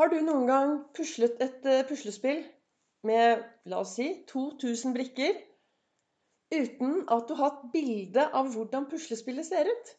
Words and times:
Har 0.00 0.08
du 0.08 0.22
noen 0.24 0.46
gang 0.48 0.70
puslet 0.96 1.34
et 1.44 1.66
eh, 1.68 1.82
puslespill 1.84 2.38
med, 3.04 3.42
la 3.68 3.82
oss 3.82 3.98
si, 3.98 4.06
2000 4.30 4.94
brikker 4.96 5.34
uten 6.56 7.02
at 7.12 7.26
du 7.28 7.34
har 7.36 7.50
hatt 7.50 7.66
bilde 7.74 8.24
av 8.40 8.48
hvordan 8.54 8.86
puslespillet 8.88 9.44
ser 9.44 9.68
ut? 9.68 9.90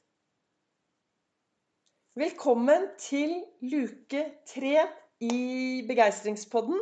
Velkommen 2.18 2.88
til 3.04 3.36
luke 3.62 4.24
tre 4.50 4.88
i 5.22 5.38
Begeistringspodden. 5.86 6.82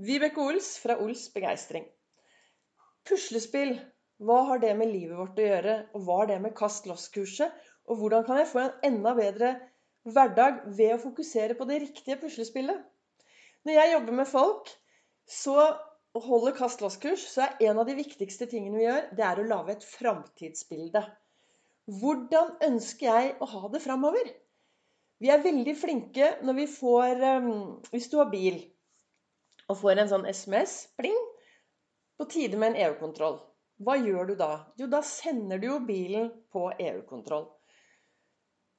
Vibeke 0.00 0.40
Ols 0.40 0.72
fra 0.80 0.96
Ols 1.04 1.26
Begeistring. 1.36 1.84
Puslespill, 3.04 3.76
hva 4.24 4.40
har 4.54 4.64
det 4.64 4.72
med 4.80 4.88
livet 4.88 5.20
vårt 5.20 5.36
å 5.36 5.50
gjøre? 5.52 5.76
Og 5.92 6.08
hva 6.08 6.22
har 6.22 6.32
det 6.32 6.40
med 6.48 6.56
Kast 6.56 6.88
loss-kurset? 6.88 7.52
Og 7.92 8.00
hvordan 8.00 8.24
kan 8.24 8.40
jeg 8.40 8.52
få 8.56 8.64
en 8.64 8.92
enda 8.94 9.12
bedre 9.20 9.52
hverdag 10.04 10.62
ved 10.76 10.94
å 10.94 11.02
fokusere 11.02 11.56
på 11.58 11.66
det 11.68 11.80
riktige 11.86 12.18
puslespillet. 12.20 12.80
Når 13.64 13.78
jeg 13.78 13.92
jobber 13.94 14.18
med 14.20 14.28
folk 14.28 14.72
så 15.30 15.58
holder 16.14 16.54
kast 16.56 16.82
loss-kurs, 16.84 17.24
så 17.32 17.46
er 17.46 17.70
en 17.70 17.80
av 17.80 17.88
de 17.88 17.96
viktigste 17.98 18.46
tingene 18.50 18.78
vi 18.78 18.86
gjør, 18.86 19.06
det 19.16 19.24
er 19.26 19.40
å 19.40 19.46
lage 19.48 19.74
et 19.74 19.86
framtidsbilde. 19.88 21.02
Hvordan 22.00 22.54
ønsker 22.68 23.08
jeg 23.08 23.32
å 23.42 23.48
ha 23.50 23.70
det 23.72 23.82
framover? 23.84 24.28
Vi 25.20 25.30
er 25.32 25.42
veldig 25.44 25.74
flinke 25.78 26.30
når 26.44 26.56
vi 26.58 26.64
får 26.68 27.20
um, 27.22 27.50
Hvis 27.92 28.08
du 28.12 28.18
har 28.18 28.30
bil 28.32 28.58
og 29.70 29.78
får 29.80 30.00
en 30.00 30.10
sånn 30.10 30.26
SMS 30.28 30.74
pling, 30.98 31.16
på 32.20 32.26
tide 32.28 32.58
med 32.60 32.74
en 32.74 32.82
EU-kontroll. 32.84 33.38
Hva 33.80 33.96
gjør 33.96 34.28
du 34.28 34.34
da? 34.38 34.50
Jo, 34.78 34.86
da 34.92 35.00
sender 35.02 35.58
du 35.58 35.70
jo 35.70 35.78
bilen 35.86 36.28
på 36.52 36.66
EU-kontroll. 36.76 37.46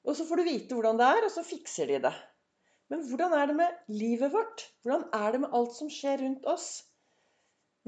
Og 0.06 0.16
så 0.16 0.26
får 0.26 0.40
du 0.40 0.46
vite 0.46 0.76
hvordan 0.76 0.98
det 1.00 1.06
er, 1.12 1.24
og 1.26 1.32
så 1.34 1.42
fikser 1.46 1.90
de 1.90 2.00
det. 2.06 2.14
Men 2.92 3.02
hvordan 3.08 3.32
er 3.34 3.48
det 3.50 3.56
med 3.58 3.78
livet 3.90 4.32
vårt? 4.32 4.68
Hvordan 4.82 5.08
er 5.18 5.32
det 5.34 5.40
med 5.42 5.54
alt 5.58 5.74
som 5.74 5.90
skjer 5.90 6.20
rundt 6.22 6.46
oss? 6.46 6.68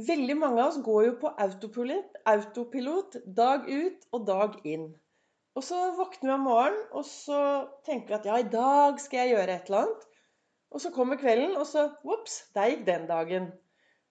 Veldig 0.08 0.34
mange 0.39 0.62
av 0.62 0.72
oss 0.72 0.80
går 0.86 1.05
jo 1.05 1.12
på 1.22 1.30
autopilot, 1.44 2.19
autopilot 2.30 3.16
dag 3.36 3.66
ut 3.66 4.08
og 4.14 4.27
dag 4.27 4.58
inn. 4.66 4.91
Og 5.58 5.64
så 5.66 5.78
våkner 5.98 6.30
vi 6.30 6.34
om 6.34 6.44
morgenen, 6.46 6.84
og 6.94 7.06
så 7.06 7.41
tenker 7.86 8.12
vi 8.12 8.19
at 8.19 8.28
ja, 8.30 8.36
i 8.39 8.50
dag 8.52 9.00
skal 9.02 9.24
jeg 9.24 9.33
gjøre 9.34 9.55
et 9.55 9.70
eller 9.70 9.86
annet. 9.86 10.05
Og 10.70 10.83
så 10.84 10.92
kommer 10.94 11.19
kvelden, 11.19 11.56
og 11.58 11.66
så 11.66 11.89
ops, 12.05 12.36
der 12.55 12.70
gikk 12.70 12.84
den 12.86 13.08
dagen. 13.11 13.48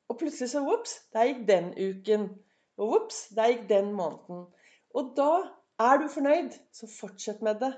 Og 0.08 0.19
plutselig 0.19 0.52
så 0.52 0.63
ops, 0.73 0.97
der 1.16 1.30
gikk 1.30 1.44
den 1.47 1.69
uken. 1.75 2.28
Og 2.80 2.95
ops, 3.02 3.28
der 3.35 3.53
gikk 3.53 3.67
den 3.69 3.94
måneden. 3.95 4.47
Og 4.95 5.13
da 5.19 5.31
er 5.80 6.02
du 6.02 6.08
fornøyd, 6.11 6.55
så 6.73 6.89
fortsett 7.00 7.44
med 7.45 7.61
det. 7.63 7.73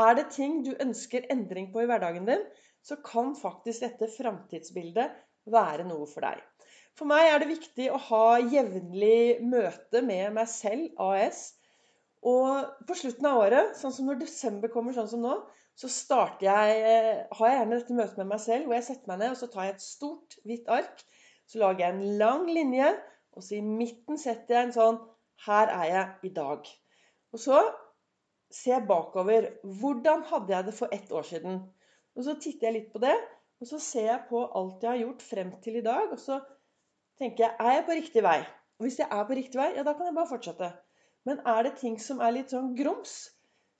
Er 0.00 0.16
det 0.18 0.30
ting 0.34 0.62
du 0.66 0.72
ønsker 0.82 1.26
endring 1.30 1.70
på 1.72 1.84
i 1.84 1.88
hverdagen 1.88 2.26
din, 2.26 2.42
så 2.84 2.98
kan 3.04 3.32
faktisk 3.38 3.84
dette 3.84 4.10
framtidsbildet 4.16 5.12
være 5.50 5.86
noe 5.88 6.08
for 6.10 6.26
deg. 6.26 6.40
For 6.98 7.10
meg 7.10 7.26
er 7.26 7.40
det 7.42 7.50
viktig 7.50 7.88
å 7.90 8.00
ha 8.08 8.24
jevnlig 8.38 9.42
møte 9.42 10.02
med 10.06 10.34
meg 10.36 10.50
selv, 10.50 10.90
AS. 11.02 11.54
Og 12.24 12.84
på 12.88 12.96
slutten 12.98 13.28
av 13.28 13.40
året, 13.42 13.74
sånn 13.78 13.94
som 13.94 14.08
når 14.08 14.22
desember 14.22 14.72
kommer 14.72 14.94
sånn 14.96 15.10
som 15.10 15.24
nå, 15.24 15.34
så 15.78 15.90
starter 15.90 16.46
jeg, 16.46 16.76
eh, 16.86 17.24
har 17.34 17.48
jeg 17.50 17.58
gjerne 17.58 17.78
dette 17.80 17.96
møtet 17.98 18.20
med 18.22 18.30
meg 18.30 18.42
selv 18.44 18.68
hvor 18.68 18.76
jeg 18.76 18.86
setter 18.86 19.10
meg 19.10 19.18
ned 19.20 19.32
og 19.34 19.40
så 19.40 19.48
tar 19.50 19.66
jeg 19.66 19.74
et 19.74 19.84
stort, 19.84 20.36
hvitt 20.46 20.70
ark. 20.70 21.02
Så 21.50 21.58
lager 21.60 21.84
jeg 21.84 21.94
en 21.96 22.18
lang 22.20 22.46
linje, 22.46 22.92
og 23.34 23.42
så 23.44 23.58
i 23.58 23.64
midten 23.66 24.20
setter 24.20 24.56
jeg 24.56 24.68
en 24.68 24.76
sånn 24.76 25.00
Her 25.44 25.72
er 25.74 25.88
jeg 25.90 26.30
i 26.30 26.34
dag. 26.36 26.68
Og 27.34 27.42
så 27.42 27.58
se 28.54 28.80
bakover. 28.88 29.50
Hvordan 29.80 30.24
hadde 30.30 30.54
jeg 30.54 30.68
det 30.68 30.74
for 30.76 30.94
ett 30.94 31.12
år 31.12 31.26
siden? 31.30 31.62
Og 32.14 32.24
Så 32.24 32.36
titter 32.38 32.68
jeg 32.68 32.76
litt 32.78 32.92
på 32.92 33.02
det, 33.02 33.14
og 33.60 33.70
så 33.70 33.78
ser 33.82 34.06
jeg 34.10 34.26
på 34.28 34.44
alt 34.46 34.82
jeg 34.82 34.90
har 34.90 35.00
gjort 35.02 35.22
frem 35.22 35.50
til 35.64 35.78
i 35.80 35.86
dag. 35.86 36.12
Og 36.12 36.20
så 36.20 36.40
tenker 37.18 37.46
jeg 37.46 37.56
er 37.58 37.78
jeg 37.78 37.86
på 37.88 37.98
riktig 37.98 38.24
vei? 38.26 38.40
Og 38.78 38.86
hvis 38.86 38.98
jeg 38.98 39.08
er 39.10 39.26
på 39.26 39.38
riktig 39.38 39.60
vei, 39.60 39.70
ja, 39.76 39.82
da 39.86 39.94
kan 39.94 40.10
jeg 40.10 40.16
bare 40.16 40.30
fortsette. 40.30 40.70
Men 41.24 41.40
er 41.48 41.62
det 41.66 41.76
ting 41.80 41.98
som 42.02 42.20
er 42.20 42.34
litt 42.36 42.52
sånn 42.52 42.74
grums, 42.78 43.14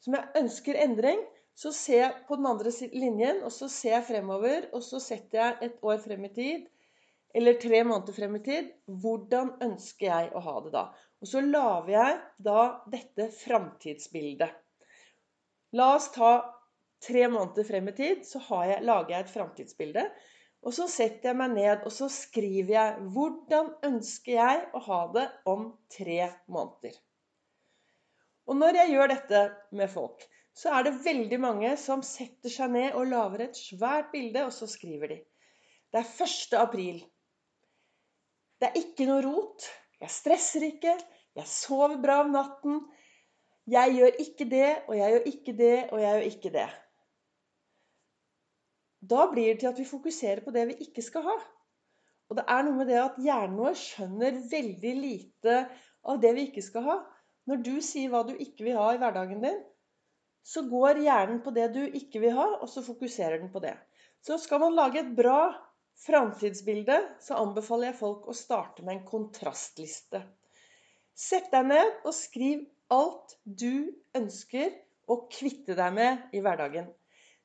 som 0.05 0.17
jeg 0.17 0.41
ønsker 0.41 0.79
endring, 0.81 1.21
så 1.55 1.71
ser 1.75 2.01
jeg 2.01 2.23
på 2.29 2.39
den 2.39 2.49
andre 2.51 2.71
linjen, 2.93 3.43
og 3.47 3.53
så 3.55 3.69
ser 3.71 3.99
jeg 3.99 4.07
fremover, 4.09 4.69
og 4.75 4.83
så 4.83 5.01
setter 5.03 5.41
jeg 5.41 5.69
et 5.69 5.85
år 5.87 6.01
frem 6.03 6.25
i 6.27 6.33
tid, 6.35 6.65
eller 7.35 7.59
tre 7.63 7.83
måneder 7.87 8.17
frem 8.17 8.39
i 8.39 8.43
tid. 8.47 8.73
Hvordan 8.87 9.55
ønsker 9.67 10.09
jeg 10.09 10.33
å 10.35 10.43
ha 10.43 10.57
det 10.65 10.75
da? 10.75 10.85
Og 11.23 11.31
så 11.31 11.43
lager 11.45 11.93
jeg 11.95 12.19
da 12.49 12.61
dette 12.91 13.31
framtidsbildet. 13.39 14.64
La 15.75 15.95
oss 15.97 16.11
ta 16.15 16.33
tre 17.05 17.27
måneder 17.29 17.67
frem 17.67 17.91
i 17.91 17.95
tid, 17.97 18.23
så 18.27 18.41
jeg, 18.65 18.83
lager 18.87 19.15
jeg 19.17 19.25
et 19.25 19.33
framtidsbilde. 19.33 20.05
Og 20.65 20.73
så 20.73 20.87
setter 20.89 21.31
jeg 21.31 21.37
meg 21.37 21.57
ned 21.59 21.83
og 21.85 21.93
så 21.93 22.07
skriver 22.13 22.71
jeg 22.73 23.09
hvordan 23.13 23.73
ønsker 23.91 24.39
jeg 24.39 24.63
å 24.73 24.81
ha 24.87 25.01
det 25.17 25.25
om 25.51 25.67
tre 25.93 26.31
måneder. 26.49 26.95
Og 28.49 28.57
når 28.61 28.81
jeg 28.81 28.95
gjør 28.95 29.13
dette 29.13 29.43
med 29.77 29.93
folk, 29.93 30.25
så 30.55 30.71
er 30.77 30.87
det 30.87 30.99
veldig 31.05 31.39
mange 31.43 31.71
som 31.81 32.05
setter 32.07 32.53
seg 32.53 32.73
ned 32.73 32.97
og 32.97 33.11
lager 33.11 33.49
et 33.49 33.59
svært 33.59 34.13
bilde, 34.13 34.45
og 34.47 34.53
så 34.55 34.69
skriver 34.71 35.11
de. 35.11 35.21
Det 35.91 36.01
er 36.01 36.11
1. 36.27 36.57
april. 36.61 37.01
Det 38.61 38.71
er 38.71 38.79
ikke 38.79 39.09
noe 39.09 39.25
rot. 39.25 39.67
Jeg 40.01 40.13
stresser 40.13 40.69
ikke. 40.69 40.95
Jeg 41.35 41.51
sover 41.51 41.99
bra 42.03 42.21
om 42.23 42.31
natten. 42.37 42.85
Jeg 43.71 43.95
gjør 43.97 44.19
ikke 44.21 44.47
det, 44.51 44.71
og 44.89 44.97
jeg 44.99 45.13
gjør 45.13 45.29
ikke 45.31 45.53
det, 45.57 45.77
og 45.93 46.01
jeg 46.03 46.17
gjør 46.17 46.27
ikke 46.31 46.53
det. 46.53 46.69
Da 49.15 49.27
blir 49.31 49.51
det 49.53 49.61
til 49.61 49.71
at 49.71 49.81
vi 49.81 49.89
fokuserer 49.89 50.45
på 50.45 50.53
det 50.53 50.67
vi 50.71 50.79
ikke 50.85 51.05
skal 51.05 51.25
ha. 51.29 51.37
Og 52.29 52.39
det 52.39 52.45
er 52.49 52.65
noe 52.65 52.77
med 52.79 52.89
det 52.89 53.01
at 53.01 53.21
hjernen 53.21 53.59
vår 53.61 53.77
skjønner 53.79 54.39
veldig 54.51 54.95
lite 55.01 55.57
av 56.09 56.21
det 56.21 56.33
vi 56.37 56.47
ikke 56.49 56.65
skal 56.65 56.87
ha. 56.89 56.97
Når 57.49 57.61
du 57.65 57.75
sier 57.85 58.13
hva 58.13 58.23
du 58.25 58.33
ikke 58.41 58.65
vil 58.69 58.79
ha 58.81 58.91
i 58.95 59.01
hverdagen 59.01 59.43
din, 59.45 59.59
så 60.45 60.65
går 60.69 61.01
hjernen 61.05 61.41
på 61.45 61.53
det 61.57 61.71
du 61.73 61.83
ikke 61.85 62.21
vil 62.21 62.37
ha, 62.37 62.47
og 62.61 62.69
så 62.69 62.85
fokuserer 62.85 63.41
den 63.41 63.53
på 63.53 63.61
det. 63.65 63.75
Så 64.25 64.37
skal 64.41 64.61
man 64.61 64.77
lage 64.77 65.01
et 65.01 65.13
bra 65.17 65.53
framtidsbilde, 66.05 66.97
så 67.21 67.39
anbefaler 67.41 67.91
jeg 67.91 68.01
folk 68.01 68.29
å 68.29 68.37
starte 68.37 68.85
med 68.85 68.99
en 68.99 69.07
kontrastliste. 69.09 70.21
Sett 71.15 71.53
deg 71.53 71.69
ned 71.71 72.01
og 72.05 72.17
skriv 72.17 72.65
alt 72.95 73.37
du 73.45 73.91
ønsker 74.17 74.73
å 75.11 75.19
kvitte 75.33 75.77
deg 75.79 75.97
med 75.97 76.37
i 76.37 76.43
hverdagen. 76.45 76.89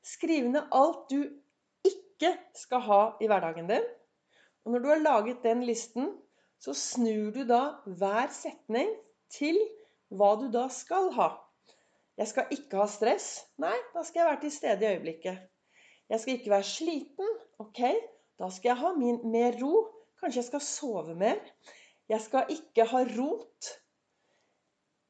Skriv 0.06 0.48
ned 0.48 0.70
alt 0.76 1.10
du 1.12 1.20
ikke 1.86 2.32
skal 2.56 2.84
ha 2.86 3.02
i 3.20 3.28
hverdagen 3.30 3.68
din. 3.70 3.86
Og 4.64 4.74
når 4.74 4.82
du 4.82 4.88
har 4.92 5.04
laget 5.04 5.44
den 5.44 5.64
listen, 5.66 6.10
så 6.60 6.74
snur 6.76 7.30
du 7.34 7.44
da 7.48 7.80
hver 7.86 8.32
setning 8.36 8.92
til 9.32 9.56
hva 10.12 10.34
du 10.40 10.48
da 10.52 10.66
skal 10.72 11.10
ha. 11.16 11.30
Jeg 12.20 12.28
skal 12.28 12.50
ikke 12.52 12.80
ha 12.82 12.86
stress. 12.90 13.28
Nei, 13.62 13.76
da 13.94 14.04
skal 14.04 14.22
jeg 14.22 14.28
være 14.28 14.40
til 14.42 14.52
stede 14.52 14.84
i 14.84 14.90
øyeblikket. 14.94 15.46
Jeg 16.10 16.20
skal 16.20 16.36
ikke 16.36 16.52
være 16.52 16.68
sliten. 16.68 17.36
Ok, 17.62 17.80
da 18.40 18.50
skal 18.52 18.74
jeg 18.74 18.80
ha 18.82 18.90
min, 18.98 19.20
mer 19.32 19.56
ro. 19.62 19.86
Kanskje 20.20 20.42
jeg 20.42 20.48
skal 20.50 20.64
sove 20.66 21.14
mer. 21.16 21.40
Jeg 22.10 22.20
skal 22.20 22.50
ikke 22.52 22.84
ha 22.90 23.04
rot. 23.14 23.70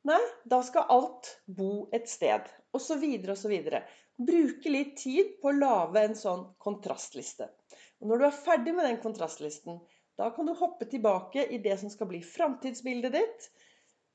Nei, 0.09 0.21
da 0.49 0.62
skal 0.65 0.88
alt 0.88 1.28
bo 1.47 1.88
et 1.93 2.09
sted. 2.09 2.47
Og 2.72 2.81
så 2.81 2.97
videre 3.00 3.34
og 3.34 3.41
så 3.41 3.50
videre. 3.53 3.83
Bruke 4.16 4.72
litt 4.72 4.94
tid 5.00 5.34
på 5.41 5.50
å 5.50 5.56
lage 5.56 6.05
en 6.05 6.16
sånn 6.16 6.44
kontrastliste. 6.62 7.50
Og 8.00 8.09
når 8.09 8.21
du 8.21 8.27
er 8.28 8.38
ferdig 8.44 8.75
med 8.77 8.88
den 8.88 9.00
kontrastlisten, 9.03 9.81
da 10.21 10.31
kan 10.37 10.49
du 10.49 10.55
hoppe 10.56 10.88
tilbake 10.88 11.47
i 11.53 11.61
det 11.65 11.77
som 11.81 11.93
skal 11.93 12.09
bli 12.11 12.21
framtidsbildet 12.25 13.15
ditt. 13.16 13.50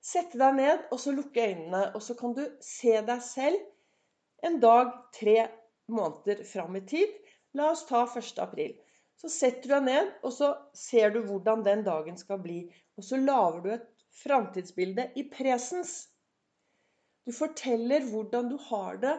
Sette 0.06 0.38
deg 0.38 0.58
ned, 0.58 0.84
og 0.94 1.02
så 1.02 1.14
lukke 1.14 1.46
øynene. 1.52 1.88
Og 1.98 2.02
så 2.06 2.18
kan 2.18 2.34
du 2.38 2.44
se 2.62 3.00
deg 3.06 3.22
selv 3.26 4.46
en 4.46 4.60
dag 4.62 4.92
tre 5.18 5.48
måneder 5.90 6.44
fram 6.50 6.78
i 6.78 6.84
tid. 6.86 7.14
La 7.58 7.72
oss 7.74 7.86
ta 7.90 8.04
1. 8.06 8.38
april. 8.44 8.76
Så 9.22 9.32
setter 9.32 9.70
du 9.70 9.74
deg 9.78 9.86
ned, 9.88 10.14
og 10.28 10.34
så 10.36 10.52
ser 10.78 11.14
du 11.14 11.22
hvordan 11.26 11.64
den 11.66 11.86
dagen 11.86 12.18
skal 12.20 12.42
bli. 12.44 12.66
Og 12.98 13.06
så 13.06 13.18
lager 13.22 13.62
du 13.64 13.70
et 13.74 13.88
framtidsbildet 14.24 15.18
i 15.20 15.26
presens. 15.30 15.96
Du 17.26 17.34
forteller 17.34 18.06
hvordan 18.10 18.50
du 18.52 18.58
har 18.70 19.00
det 19.02 19.16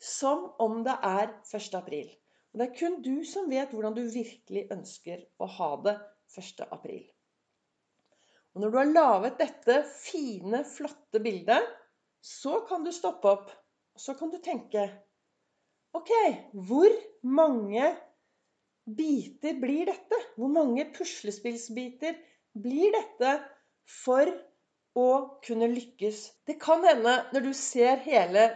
som 0.00 0.50
om 0.60 0.82
det 0.84 0.94
er 1.06 1.30
1. 1.54 1.74
april. 1.78 2.10
Og 2.52 2.60
det 2.60 2.66
er 2.66 2.78
kun 2.78 3.00
du 3.02 3.24
som 3.26 3.48
vet 3.50 3.72
hvordan 3.74 3.96
du 3.96 4.04
virkelig 4.04 4.66
ønsker 4.74 5.24
å 5.42 5.48
ha 5.58 5.70
det 5.86 5.94
1. 6.38 6.66
april. 6.70 7.04
Og 8.54 8.62
når 8.62 8.70
du 8.70 8.78
har 8.78 8.92
laget 8.92 9.40
dette 9.40 9.80
fine, 9.90 10.62
flotte 10.68 11.20
bildet, 11.22 11.64
så 12.22 12.60
kan 12.68 12.84
du 12.86 12.92
stoppe 12.94 13.30
opp. 13.30 13.50
Og 13.94 14.02
så 14.02 14.14
kan 14.18 14.30
du 14.30 14.38
tenke 14.42 14.86
OK, 15.94 16.10
hvor 16.66 16.90
mange 17.22 17.90
biter 18.84 19.58
blir 19.62 19.90
dette? 19.90 20.18
Hvor 20.38 20.50
mange 20.50 20.86
puslespillsbiter 20.94 22.16
blir 22.54 22.94
dette 22.94 23.34
for 23.90 24.30
å 24.94 25.08
kunne 25.44 25.68
lykkes. 25.72 26.20
Det 26.46 26.56
kan 26.62 26.84
hende, 26.86 27.16
når 27.34 27.48
du 27.48 27.52
ser 27.58 28.02
hele 28.04 28.48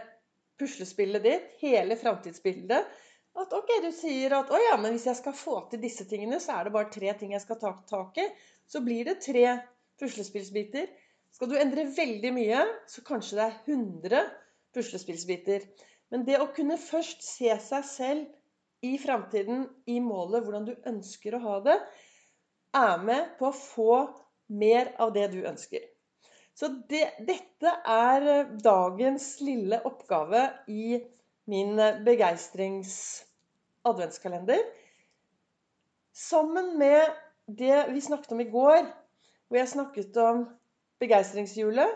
puslespillet 0.59 1.23
ditt, 1.23 1.53
hele 1.63 1.99
framtidsbildet, 1.99 2.97
At 3.39 3.53
ok, 3.53 3.69
du 3.85 3.91
sier 3.93 4.33
at 4.35 4.49
å 4.51 4.57
ja, 4.59 4.73
men 4.81 4.95
hvis 4.95 5.05
jeg 5.07 5.17
skal 5.19 5.35
få 5.37 5.59
til 5.71 5.79
disse 5.79 6.03
tingene, 6.09 6.41
så 6.43 6.57
er 6.57 6.65
det 6.65 6.73
bare 6.73 6.89
tre 6.91 7.13
ting 7.15 7.35
jeg 7.35 7.43
skal 7.43 7.59
ta 7.61 7.69
tak 7.87 8.17
i. 8.19 8.25
Så 8.67 8.81
blir 8.83 9.05
det 9.07 9.21
tre 9.23 9.43
puslespillsbiter. 10.01 10.89
Skal 11.31 11.51
du 11.51 11.55
endre 11.59 11.85
veldig 11.93 12.31
mye, 12.35 12.65
så 12.89 13.03
kanskje 13.05 13.37
det 13.37 13.45
er 13.45 13.77
100 13.77 14.23
puslespillsbiter. 14.75 15.69
Men 16.11 16.25
det 16.27 16.39
å 16.41 16.49
kunne 16.55 16.79
først 16.81 17.23
se 17.23 17.53
seg 17.63 17.85
selv 17.85 18.85
i 18.85 18.97
framtiden, 18.99 19.67
i 19.87 19.99
målet, 20.03 20.43
hvordan 20.43 20.67
du 20.67 20.73
ønsker 20.89 21.37
å 21.37 21.43
ha 21.45 21.59
det, 21.69 21.77
er 22.75 23.05
med 23.05 23.37
på 23.39 23.49
å 23.49 23.55
få 23.55 23.93
mer 24.49 24.95
av 25.01 25.13
det 25.15 25.27
du 25.33 25.39
ønsker. 25.47 25.79
Så 26.57 26.67
det, 26.91 27.09
dette 27.27 27.71
er 27.87 28.21
eh, 28.27 28.47
dagens 28.63 29.41
lille 29.45 29.81
oppgave 29.87 30.49
i 30.67 30.99
min 31.49 31.75
begeistrings-adventskalender. 32.05 34.59
Sammen 36.13 36.77
med 36.77 37.01
det 37.47 37.93
vi 37.93 38.01
snakket 38.01 38.31
om 38.35 38.39
i 38.43 38.51
går, 38.51 38.83
hvor 39.47 39.57
jeg 39.57 39.69
snakket 39.71 40.17
om 40.21 40.49
begeistringshjulet, 41.01 41.89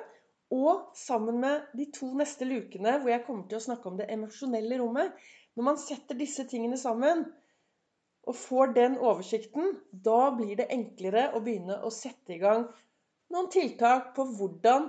og 0.53 0.93
sammen 0.95 1.39
med 1.41 1.61
de 1.77 1.85
to 1.93 2.11
neste 2.17 2.45
lukene, 2.45 2.99
hvor 3.01 3.09
jeg 3.09 3.23
kommer 3.25 3.47
til 3.49 3.57
å 3.57 3.67
snakke 3.67 3.89
om 3.89 3.97
det 3.97 4.09
emosjonelle 4.13 4.77
rommet. 4.81 5.13
Når 5.57 5.65
man 5.65 5.79
setter 5.81 6.17
disse 6.17 6.45
tingene 6.49 6.77
sammen 6.77 7.25
og 8.23 8.37
får 8.39 8.73
den 8.77 8.97
oversikten, 8.99 9.73
da 9.91 10.31
blir 10.37 10.55
det 10.59 10.69
enklere 10.71 11.29
å 11.35 11.41
begynne 11.43 11.81
å 11.83 11.91
sette 11.91 12.35
i 12.35 12.41
gang 12.41 12.67
noen 13.33 13.49
tiltak 13.51 14.13
på 14.15 14.25
hvordan 14.37 14.87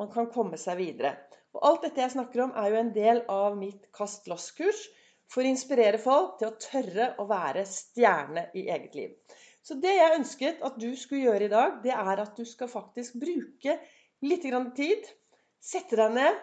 man 0.00 0.10
kan 0.12 0.30
komme 0.32 0.58
seg 0.60 0.80
videre. 0.80 1.14
Og 1.52 1.64
alt 1.68 1.82
dette 1.84 2.00
jeg 2.00 2.14
snakker 2.14 2.46
om, 2.46 2.54
er 2.56 2.72
jo 2.72 2.80
en 2.80 2.92
del 2.94 3.22
av 3.30 3.56
mitt 3.58 3.90
Kast 3.94 4.28
loss-kurs 4.30 4.86
for 5.32 5.44
å 5.44 5.52
inspirere 5.52 6.00
folk 6.00 6.38
til 6.40 6.48
å 6.48 6.58
tørre 6.60 7.10
å 7.20 7.26
være 7.28 7.64
stjerne 7.68 8.46
i 8.56 8.66
eget 8.72 8.96
liv. 8.96 9.12
Så 9.62 9.76
det 9.78 9.92
jeg 9.94 10.16
ønsket 10.16 10.64
at 10.66 10.78
du 10.80 10.88
skulle 10.98 11.28
gjøre 11.28 11.46
i 11.46 11.52
dag, 11.52 11.76
det 11.84 11.92
er 11.94 12.22
at 12.24 12.32
du 12.36 12.44
skal 12.48 12.70
faktisk 12.72 13.20
bruke 13.22 13.76
litt 14.24 14.46
tid. 14.76 15.04
Sette 15.62 15.98
deg 15.98 16.16
ned 16.16 16.40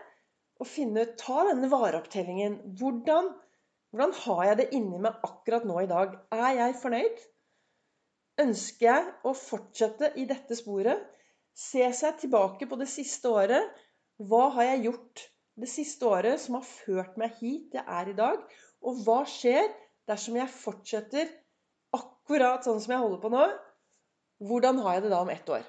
og 0.60 0.68
finne 0.68 1.04
ut 1.04 1.18
Ta 1.20 1.44
denne 1.50 1.70
vareopptellingen. 1.72 2.60
Hvordan, 2.80 3.34
hvordan 3.90 4.16
har 4.24 4.46
jeg 4.52 4.62
det 4.62 4.70
inni 4.78 5.02
meg 5.02 5.22
akkurat 5.26 5.66
nå 5.66 5.82
i 5.84 5.90
dag? 5.90 6.16
Er 6.36 6.50
jeg 6.62 6.80
fornøyd? 6.82 7.28
ønsker 8.40 8.88
jeg 8.88 9.08
å 9.28 9.34
fortsette 9.36 10.14
i 10.20 10.26
dette 10.30 10.58
sporet. 10.58 11.02
Se 11.56 11.84
seg 11.96 12.20
tilbake 12.22 12.68
på 12.70 12.78
det 12.80 12.88
siste 12.92 13.32
året. 13.32 13.76
Hva 14.20 14.50
har 14.56 14.72
jeg 14.72 14.86
gjort 14.88 15.26
det 15.60 15.70
siste 15.72 16.08
året 16.08 16.40
som 16.42 16.60
har 16.60 16.68
ført 16.68 17.18
meg 17.20 17.36
hit 17.42 17.76
jeg 17.76 17.84
er 17.84 18.12
i 18.12 18.18
dag? 18.18 18.44
Og 18.86 19.02
hva 19.06 19.22
skjer 19.28 19.68
dersom 20.10 20.40
jeg 20.40 20.54
fortsetter 20.54 21.32
akkurat 21.96 22.64
sånn 22.66 22.80
som 22.84 22.96
jeg 22.96 23.04
holder 23.04 23.22
på 23.24 23.34
nå? 23.34 23.44
Hvordan 24.48 24.80
har 24.86 24.98
jeg 24.98 25.06
det 25.06 25.14
da 25.14 25.22
om 25.26 25.34
ett 25.34 25.52
år? 25.52 25.66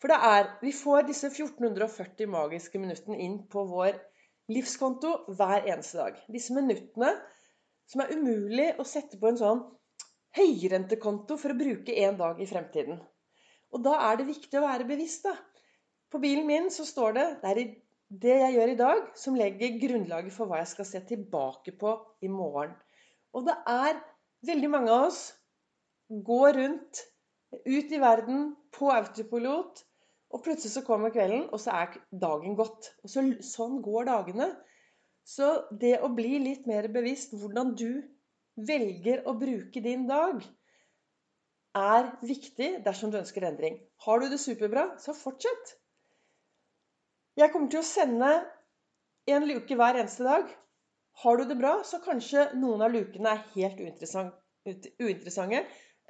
For 0.00 0.12
det 0.12 0.18
er 0.24 0.50
Vi 0.64 0.72
får 0.76 1.06
disse 1.08 1.30
1440 1.32 2.28
magiske 2.30 2.80
minuttene 2.80 3.20
inn 3.20 3.38
på 3.52 3.66
vår 3.68 3.98
livskonto 4.52 5.12
hver 5.36 5.64
eneste 5.64 6.00
dag. 6.00 6.18
Disse 6.32 6.56
minuttene 6.56 7.12
som 7.90 8.02
er 8.04 8.12
umulig 8.16 8.70
å 8.80 8.86
sette 8.88 9.18
på 9.20 9.30
en 9.30 9.40
sånn 9.40 9.62
høyrentekonto 10.34 11.36
for 11.40 11.54
å 11.54 11.58
bruke 11.58 11.94
en 12.04 12.18
dag 12.18 12.40
i 12.42 12.48
fremtiden. 12.50 12.98
Og 13.74 13.82
da 13.84 13.96
er 14.08 14.18
det 14.18 14.28
viktig 14.30 14.58
å 14.58 14.66
være 14.66 14.86
bevisst, 14.88 15.26
da. 15.26 15.34
På 16.10 16.20
bilen 16.22 16.46
min 16.46 16.70
så 16.70 16.86
står 16.86 17.16
det 17.16 17.26
det 17.42 17.50
er 17.50 17.62
det 18.24 18.34
jeg 18.38 18.54
gjør 18.54 18.72
i 18.72 18.78
dag, 18.78 19.06
som 19.18 19.38
legger 19.38 19.78
grunnlaget 19.82 20.34
for 20.34 20.50
hva 20.50 20.60
jeg 20.60 20.70
skal 20.70 20.86
se 20.86 21.00
tilbake 21.08 21.74
på 21.80 21.94
i 22.22 22.30
morgen. 22.30 22.74
Og 23.34 23.48
det 23.48 23.56
er 23.70 23.98
veldig 24.46 24.70
mange 24.70 24.92
av 24.94 25.08
oss 25.08 25.24
går 26.08 26.58
rundt 26.60 27.02
ut 27.64 27.92
i 27.96 28.00
verden 28.02 28.52
på 28.74 28.90
autopilot, 28.92 29.82
og 30.34 30.42
plutselig 30.42 30.74
så 30.74 30.82
kommer 30.86 31.14
kvelden, 31.14 31.48
og 31.54 31.60
så 31.62 31.74
er 31.78 31.98
dagen 32.10 32.56
gått. 32.58 32.90
Og 33.02 33.10
så, 33.10 33.22
sånn 33.46 33.80
går 33.82 34.08
dagene. 34.10 34.48
Så 35.24 35.48
det 35.80 35.96
å 36.04 36.10
bli 36.12 36.36
litt 36.42 36.66
mer 36.68 36.88
bevisst 36.92 37.32
hvordan 37.32 37.72
du 37.78 38.02
velger 38.54 39.24
å 39.28 39.34
bruke 39.38 39.80
din 39.82 40.04
dag, 40.08 40.44
er 41.74 42.10
viktig 42.22 42.68
dersom 42.84 43.10
du 43.10 43.18
ønsker 43.18 43.46
endring. 43.48 43.80
Har 44.04 44.20
du 44.20 44.28
det 44.30 44.38
superbra, 44.38 44.92
så 45.02 45.14
fortsett. 45.16 45.72
Jeg 47.34 47.50
kommer 47.50 47.72
til 47.72 47.80
å 47.80 47.88
sende 47.88 48.28
en 49.26 49.48
luke 49.48 49.74
hver 49.74 49.98
eneste 49.98 50.26
dag. 50.26 50.52
Har 51.24 51.40
du 51.40 51.48
det 51.50 51.58
bra, 51.58 51.80
så 51.86 51.98
kanskje 52.04 52.52
noen 52.58 52.84
av 52.84 52.94
lukene 52.94 53.32
er 53.32 53.42
helt 53.56 53.80
uinteressante. 53.80 55.64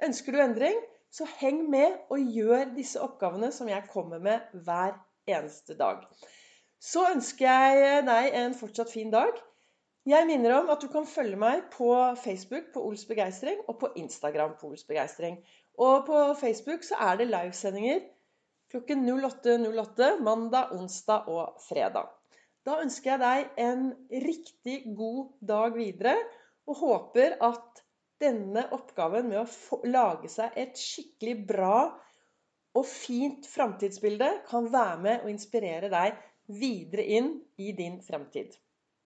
Ønsker 0.05 0.35
du 0.35 0.41
endring, 0.43 0.77
så 1.09 1.25
heng 1.39 1.65
med 1.71 1.97
og 2.11 2.31
gjør 2.35 2.73
disse 2.75 3.01
oppgavene 3.01 3.51
som 3.55 3.69
jeg 3.71 3.87
kommer 3.91 4.21
med 4.21 4.53
hver 4.67 4.97
eneste 5.25 5.77
dag. 5.79 6.03
Så 6.81 7.05
ønsker 7.11 7.45
jeg 7.45 8.05
deg 8.07 8.39
en 8.41 8.55
fortsatt 8.57 8.91
fin 8.91 9.11
dag. 9.13 9.37
Jeg 10.05 10.27
minner 10.29 10.59
om 10.59 10.67
at 10.69 10.83
du 10.83 10.89
kan 10.91 11.07
følge 11.09 11.37
meg 11.41 11.63
på 11.73 11.89
Facebook 12.21 12.67
på 12.73 12.83
Ols 12.85 13.07
Begeistring 13.09 13.63
og 13.65 13.79
på 13.81 13.89
Instagram 13.97 14.53
på 14.59 14.69
Ols 14.69 14.85
Begeistring. 14.85 15.39
Og 15.81 16.05
på 16.05 16.19
Facebook 16.39 16.85
så 16.85 16.99
er 17.07 17.17
det 17.19 17.31
livesendinger 17.31 18.03
klokken 18.73 19.05
08.08 19.07 20.19
mandag, 20.25 20.73
onsdag 20.75 21.29
og 21.31 21.57
fredag. 21.63 22.11
Da 22.65 22.79
ønsker 22.81 23.13
jeg 23.13 23.21
deg 23.21 23.59
en 23.65 23.87
riktig 24.25 24.77
god 24.97 25.35
dag 25.41 25.75
videre, 25.77 26.15
og 26.65 26.79
håper 26.81 27.37
at 27.45 27.83
denne 28.21 28.65
oppgaven 28.73 29.29
med 29.29 29.43
å 29.43 29.81
lage 29.85 30.31
seg 30.31 30.55
et 30.57 30.79
skikkelig 30.79 31.35
bra 31.49 31.77
og 32.75 32.87
fint 32.89 33.45
framtidsbilde 33.47 34.31
kan 34.49 34.71
være 34.73 35.01
med 35.03 35.25
og 35.25 35.31
inspirere 35.31 35.91
deg 35.93 36.17
videre 36.47 37.03
inn 37.03 37.43
i 37.55 37.71
din 37.73 38.01
fremtid. 38.01 38.57